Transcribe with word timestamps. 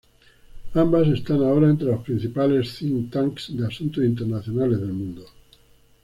Ambas 0.73 1.09
están 1.09 1.43
ahora 1.43 1.69
entre 1.69 1.85
los 1.89 2.01
principales 2.03 2.73
think 2.79 3.11
tanks 3.11 3.55
de 3.55 3.67
asuntos 3.67 4.03
internacionales 4.03 4.81
del 4.81 4.93
mundo. 4.93 5.23